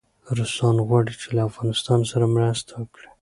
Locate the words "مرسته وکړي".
2.35-3.07